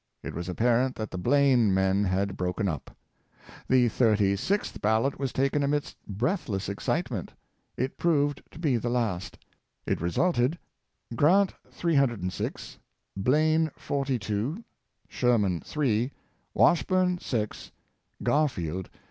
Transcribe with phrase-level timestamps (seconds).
[0.23, 2.89] It was appa rent that the Blaine men had broken up.
[3.67, 7.33] The thirty sixth ballot was taken amidst breathless excitement.
[7.77, 9.37] It proved to be the last.
[9.85, 10.57] It resulted:
[11.15, 12.79] Grant, 306;
[13.15, 14.63] Blaine, 42;
[15.07, 16.11] Sherman, 3;
[16.55, 17.71] Washburne, 6;
[18.23, 18.89] Garfield, 399.